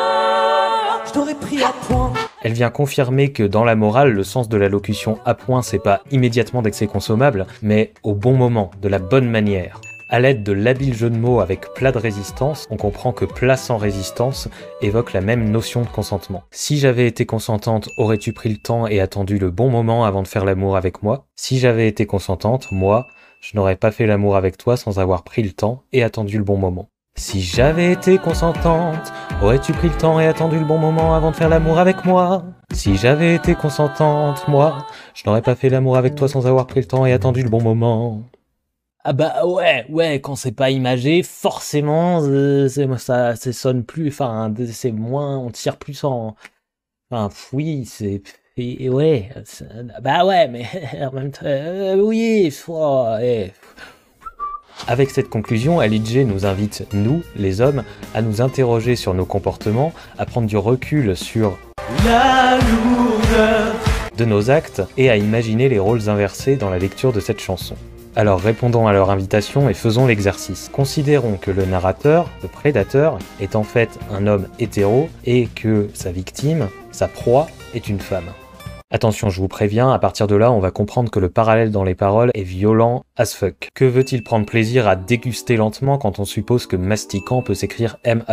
je 1.05 1.11
t'aurais 1.11 1.35
pris 1.35 1.61
à 1.61 1.73
point. 1.85 2.13
Elle 2.41 2.53
vient 2.53 2.69
confirmer 2.69 3.33
que 3.33 3.43
dans 3.43 3.65
la 3.65 3.75
morale, 3.75 4.13
le 4.13 4.23
sens 4.23 4.47
de 4.47 4.55
la 4.55 4.69
locution 4.69 5.19
à 5.25 5.33
point, 5.33 5.61
c'est 5.61 5.83
pas 5.83 6.03
immédiatement 6.11 6.61
dès 6.61 6.71
que 6.71 6.77
c'est 6.77 6.87
consommable, 6.87 7.47
mais 7.61 7.91
au 8.03 8.13
bon 8.13 8.37
moment, 8.37 8.71
de 8.81 8.87
la 8.87 8.99
bonne 8.99 9.29
manière. 9.29 9.81
À 10.13 10.19
l'aide 10.19 10.43
de 10.43 10.51
l'habile 10.51 10.93
jeu 10.93 11.09
de 11.09 11.17
mots 11.17 11.39
avec 11.39 11.73
plat 11.73 11.91
de 11.91 11.97
résistance, 11.97 12.67
on 12.69 12.77
comprend 12.77 13.13
que 13.13 13.25
plat 13.25 13.57
sans 13.57 13.77
résistance 13.77 14.47
évoque 14.79 15.11
la 15.11 15.21
même 15.21 15.49
notion 15.49 15.81
de 15.81 15.87
consentement. 15.87 16.43
Si 16.51 16.77
j'avais 16.77 17.07
été 17.07 17.25
consentante, 17.25 17.89
aurais-tu 17.97 18.31
pris 18.31 18.49
le 18.49 18.57
temps 18.57 18.85
et 18.85 18.99
attendu 18.99 19.39
le 19.39 19.49
bon 19.49 19.71
moment 19.71 20.05
avant 20.05 20.21
de 20.21 20.27
faire 20.27 20.45
l'amour 20.45 20.77
avec 20.77 21.01
moi? 21.01 21.25
Si 21.35 21.57
j'avais 21.57 21.87
été 21.87 22.05
consentante, 22.05 22.67
moi, 22.71 23.07
je 23.41 23.57
n'aurais 23.57 23.75
pas 23.75 23.89
fait 23.89 24.05
l'amour 24.05 24.35
avec 24.35 24.55
toi 24.55 24.77
sans 24.77 24.99
avoir 24.99 25.23
pris 25.23 25.41
le 25.41 25.51
temps 25.51 25.81
et 25.91 26.03
attendu 26.03 26.37
le 26.37 26.43
bon 26.43 26.57
moment. 26.57 26.89
Si 27.15 27.41
j'avais 27.41 27.91
été 27.91 28.19
consentante, 28.19 29.11
aurais-tu 29.41 29.71
pris 29.71 29.89
le 29.89 29.97
temps 29.97 30.19
et 30.19 30.27
attendu 30.27 30.59
le 30.59 30.65
bon 30.65 30.77
moment 30.77 31.15
avant 31.15 31.31
de 31.31 31.35
faire 31.35 31.49
l'amour 31.49 31.79
avec 31.79 32.05
moi? 32.05 32.43
Si 32.71 32.97
j'avais 32.97 33.33
été 33.33 33.55
consentante, 33.55 34.47
moi, 34.47 34.85
je 35.15 35.23
n'aurais 35.25 35.41
pas 35.41 35.55
fait 35.55 35.69
l'amour 35.69 35.97
avec 35.97 36.13
toi 36.13 36.27
sans 36.27 36.45
avoir 36.45 36.67
pris 36.67 36.81
le 36.81 36.85
temps 36.85 37.07
et 37.07 37.13
attendu 37.13 37.41
le 37.41 37.49
bon 37.49 37.63
moment. 37.63 38.21
Ah 39.05 39.11
bah 39.11 39.45
ouais, 39.45 39.85
ouais, 39.89 40.21
quand 40.21 40.37
c'est 40.37 40.53
pas 40.53 40.69
imagé, 40.69 41.23
forcément, 41.23 42.21
euh, 42.23 42.69
ça, 42.97 43.35
ça 43.35 43.51
sonne 43.51 43.83
plus, 43.83 44.07
enfin, 44.07 44.53
c'est 44.71 44.93
moins, 44.93 45.37
on 45.39 45.49
tire 45.49 45.75
plus 45.75 46.05
en, 46.05 46.37
enfin, 47.11 47.27
oui, 47.51 47.83
c'est, 47.85 48.21
et, 48.55 48.85
et 48.85 48.89
ouais, 48.89 49.29
bah 50.01 50.25
ouais, 50.25 50.47
mais 50.47 50.65
en 51.01 51.11
même 51.11 51.31
temps, 51.31 51.41
euh, 51.43 51.97
oui, 51.97 52.49
faut, 52.49 53.03
ouais. 53.17 53.51
Avec 54.87 55.09
cette 55.09 55.29
conclusion, 55.29 55.81
LIJ 55.81 56.19
nous 56.19 56.45
invite, 56.45 56.87
nous, 56.93 57.23
les 57.35 57.59
hommes, 57.59 57.83
à 58.13 58.21
nous 58.21 58.41
interroger 58.41 58.95
sur 58.95 59.13
nos 59.13 59.25
comportements, 59.25 59.91
à 60.17 60.25
prendre 60.25 60.47
du 60.47 60.55
recul 60.55 61.17
sur 61.17 61.57
la 62.05 62.57
lourdeur 62.57 63.75
de 64.15 64.23
nos 64.23 64.49
actes 64.49 64.81
et 64.95 65.09
à 65.09 65.17
imaginer 65.17 65.67
les 65.67 65.79
rôles 65.79 66.09
inversés 66.09 66.55
dans 66.55 66.69
la 66.69 66.79
lecture 66.79 67.11
de 67.11 67.19
cette 67.19 67.41
chanson. 67.41 67.75
Alors 68.15 68.39
répondons 68.39 68.85
à 68.85 68.93
leur 68.93 69.09
invitation 69.09 69.69
et 69.69 69.73
faisons 69.73 70.05
l'exercice. 70.05 70.69
Considérons 70.71 71.37
que 71.37 71.49
le 71.49 71.65
narrateur, 71.65 72.29
le 72.43 72.47
prédateur, 72.47 73.17
est 73.39 73.55
en 73.55 73.63
fait 73.63 73.97
un 74.11 74.27
homme 74.27 74.47
hétéro 74.59 75.09
et 75.25 75.47
que 75.47 75.89
sa 75.95 76.11
victime, 76.11 76.67
sa 76.91 77.07
proie, 77.07 77.47
est 77.73 77.89
une 77.89 77.99
femme. 77.99 78.29
Attention, 78.91 79.31
je 79.31 79.41
vous 79.41 79.47
préviens, 79.47 79.91
à 79.91 79.97
partir 79.97 80.27
de 80.27 80.35
là, 80.35 80.51
on 80.51 80.59
va 80.59 80.69
comprendre 80.69 81.09
que 81.09 81.19
le 81.19 81.29
parallèle 81.29 81.71
dans 81.71 81.83
les 81.83 81.95
paroles 81.95 82.29
est 82.35 82.43
violent 82.43 83.03
as 83.17 83.33
fuck. 83.33 83.69
Que 83.73 83.85
veut-il 83.85 84.23
prendre 84.23 84.45
plaisir 84.45 84.87
à 84.87 84.95
déguster 84.95 85.57
lentement 85.57 85.97
quand 85.97 86.19
on 86.19 86.25
suppose 86.25 86.67
que 86.67 86.75
mastiquant 86.75 87.41
peut 87.41 87.55
s'écrire 87.55 87.97
M 88.03 88.23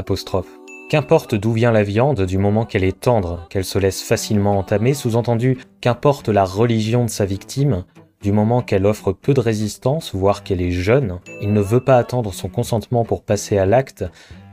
Qu'importe 0.90 1.34
d'où 1.34 1.52
vient 1.52 1.72
la 1.72 1.84
viande, 1.84 2.26
du 2.26 2.37
moment 2.37 2.66
qu'elle 2.66 2.84
est 2.84 3.00
tendre, 3.00 3.46
qu'elle 3.49 3.64
se 3.64 3.78
laisse 3.78 4.02
facilement 4.02 4.58
entamer, 4.58 4.92
sous-entendu, 4.92 5.56
qu'importe 5.80 6.28
la 6.28 6.44
religion 6.44 7.06
de 7.06 7.10
sa 7.10 7.25
victime, 7.25 7.84
du 8.22 8.32
moment 8.32 8.60
qu'elle 8.60 8.84
offre 8.84 9.12
peu 9.12 9.32
de 9.32 9.40
résistance, 9.40 10.14
voire 10.14 10.42
qu'elle 10.42 10.60
est 10.60 10.72
jeune, 10.72 11.20
il 11.40 11.52
ne 11.52 11.60
veut 11.60 11.80
pas 11.80 11.96
attendre 11.96 12.34
son 12.34 12.48
consentement 12.48 13.04
pour 13.04 13.22
passer 13.22 13.56
à 13.56 13.64
l'acte, 13.64 14.04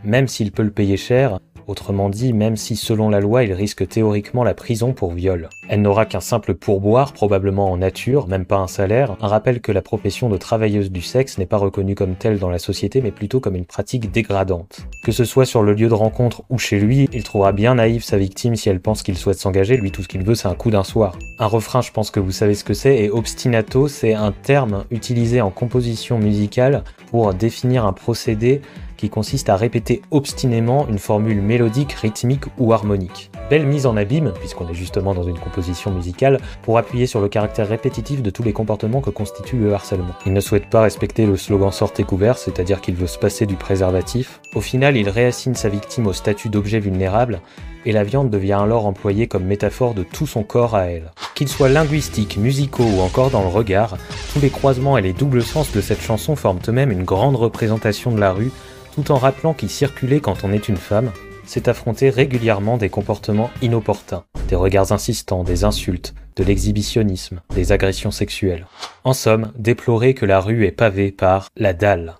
même 0.05 0.27
s'il 0.29 0.53
peut 0.53 0.63
le 0.63 0.71
payer 0.71 0.95
cher, 0.95 1.39
autrement 1.67 2.09
dit, 2.09 2.33
même 2.33 2.57
si 2.57 2.75
selon 2.75 3.09
la 3.09 3.19
loi 3.19 3.43
il 3.43 3.53
risque 3.53 3.87
théoriquement 3.87 4.43
la 4.43 4.53
prison 4.53 4.93
pour 4.93 5.13
viol. 5.13 5.49
Elle 5.69 5.81
n'aura 5.81 6.05
qu'un 6.05 6.21
simple 6.21 6.55
pourboire, 6.55 7.13
probablement 7.13 7.71
en 7.71 7.77
nature, 7.77 8.27
même 8.27 8.45
pas 8.45 8.57
un 8.57 8.67
salaire, 8.67 9.15
un 9.21 9.27
rappel 9.27 9.61
que 9.61 9.71
la 9.71 9.81
profession 9.81 10.29
de 10.29 10.37
travailleuse 10.37 10.91
du 10.91 11.01
sexe 11.01 11.37
n'est 11.37 11.45
pas 11.45 11.57
reconnue 11.57 11.95
comme 11.95 12.15
telle 12.15 12.39
dans 12.39 12.49
la 12.49 12.59
société, 12.59 13.01
mais 13.01 13.11
plutôt 13.11 13.39
comme 13.39 13.55
une 13.55 13.65
pratique 13.65 14.11
dégradante. 14.11 14.87
Que 15.03 15.11
ce 15.11 15.25
soit 15.25 15.45
sur 15.45 15.61
le 15.61 15.73
lieu 15.73 15.89
de 15.89 15.93
rencontre 15.93 16.43
ou 16.49 16.57
chez 16.57 16.79
lui, 16.79 17.09
il 17.13 17.23
trouvera 17.23 17.51
bien 17.51 17.75
naïve 17.75 18.03
sa 18.03 18.17
victime 18.17 18.55
si 18.55 18.69
elle 18.69 18.79
pense 18.79 19.03
qu'il 19.03 19.17
souhaite 19.17 19.39
s'engager, 19.39 19.77
lui 19.77 19.91
tout 19.91 20.03
ce 20.03 20.07
qu'il 20.07 20.23
veut 20.23 20.35
c'est 20.35 20.47
un 20.47 20.55
coup 20.55 20.71
d'un 20.71 20.83
soir. 20.83 21.17
Un 21.39 21.47
refrain, 21.47 21.81
je 21.81 21.91
pense 21.91 22.11
que 22.11 22.19
vous 22.19 22.31
savez 22.31 22.55
ce 22.55 22.63
que 22.63 22.73
c'est, 22.73 22.97
et 22.97 23.09
obstinato, 23.09 23.87
c'est 23.87 24.13
un 24.13 24.31
terme 24.31 24.85
utilisé 24.91 25.41
en 25.41 25.49
composition 25.49 26.17
musicale 26.17 26.83
pour 27.11 27.33
définir 27.33 27.85
un 27.85 27.93
procédé 27.93 28.61
qui 28.97 29.09
consiste 29.09 29.49
à 29.49 29.55
répéter 29.55 30.01
obstinément 30.11 30.87
une 30.89 30.99
formule 30.99 31.41
mélodique, 31.41 31.93
rythmique 31.93 32.45
ou 32.57 32.73
harmonique. 32.73 33.31
Belle 33.49 33.65
mise 33.65 33.85
en 33.85 33.95
abîme, 33.95 34.33
puisqu'on 34.39 34.67
est 34.67 34.73
justement 34.73 35.13
dans 35.13 35.23
une 35.23 35.39
composition 35.39 35.91
musicale, 35.91 36.39
pour 36.63 36.77
appuyer 36.77 37.05
sur 37.05 37.21
le 37.21 37.29
caractère 37.29 37.69
répétitif 37.69 38.21
de 38.21 38.29
tous 38.29 38.43
les 38.43 38.53
comportements 38.53 39.01
que 39.01 39.09
constitue 39.09 39.57
le 39.57 39.73
harcèlement. 39.73 40.15
Il 40.25 40.33
ne 40.33 40.41
souhaite 40.41 40.69
pas 40.69 40.81
respecter 40.81 41.25
le 41.25 41.37
slogan 41.37 41.71
sortez 41.71 42.03
couvert, 42.03 42.37
c'est-à-dire 42.37 42.81
qu'il 42.81 42.95
veut 42.95 43.07
se 43.07 43.17
passer 43.17 43.45
du 43.45 43.55
préservatif. 43.55 44.41
Au 44.55 44.61
final, 44.61 44.97
il 44.97 45.09
réassigne 45.09 45.53
sa 45.53 45.69
victime 45.69 46.07
au 46.07 46.13
statut 46.13 46.49
d'objet 46.49 46.79
vulnérable, 46.79 47.41
et 47.85 47.93
la 47.93 48.03
viande 48.03 48.29
devient 48.29 48.59
alors 48.61 48.85
employée 48.85 49.27
comme 49.27 49.45
métaphore 49.45 49.93
de 49.93 50.03
tout 50.03 50.27
son 50.27 50.43
corps 50.43 50.75
à 50.75 50.87
elle. 50.87 51.11
Qu'ils 51.35 51.47
soient 51.47 51.69
linguistiques, 51.69 52.37
musicaux 52.37 52.83
ou 52.83 52.99
encore 52.99 53.29
dans 53.29 53.43
le 53.43 53.47
regard, 53.47 53.97
tous 54.33 54.41
les 54.41 54.49
croisements 54.49 54.97
et 54.97 55.01
les 55.01 55.13
doubles 55.13 55.43
sens 55.43 55.71
de 55.71 55.79
cette 55.79 56.01
chanson 56.01 56.35
forment 56.35 56.59
eux-mêmes 56.67 56.91
une 56.91 57.05
grande 57.05 57.37
représentation 57.37 58.11
de 58.11 58.19
la 58.19 58.33
rue, 58.33 58.51
tout 58.97 59.11
en 59.11 59.17
rappelant 59.17 59.53
qu'y 59.53 59.69
circuler 59.69 60.19
quand 60.21 60.43
on 60.43 60.51
est 60.51 60.69
une 60.69 60.75
femme, 60.75 61.11
c'est 61.45 61.67
affronter 61.67 62.09
régulièrement 62.09 62.77
des 62.77 62.89
comportements 62.89 63.51
inopportuns, 63.61 64.23
des 64.49 64.55
regards 64.55 64.91
insistants, 64.91 65.43
des 65.43 65.63
insultes, 65.63 66.15
de 66.35 66.43
l'exhibitionnisme, 66.43 67.41
des 67.53 67.71
agressions 67.71 68.09
sexuelles. 68.09 68.65
En 69.03 69.13
somme, 69.13 69.51
déplorer 69.55 70.15
que 70.15 70.25
la 70.25 70.39
rue 70.39 70.65
est 70.65 70.71
pavée 70.71 71.11
par 71.11 71.49
la 71.55 71.73
dalle. 71.73 72.15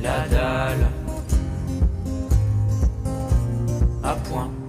La 0.00 0.28
dalle 0.30 0.86
à 4.04 4.14
point. 4.14 4.63